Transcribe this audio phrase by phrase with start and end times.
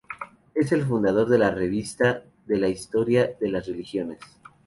[0.55, 4.17] Es el fundador de la "Revista de la historia de las religiones".